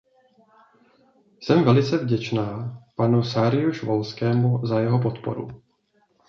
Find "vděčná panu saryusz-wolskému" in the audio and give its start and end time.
1.97-4.65